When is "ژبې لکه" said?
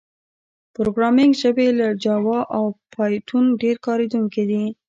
1.41-1.99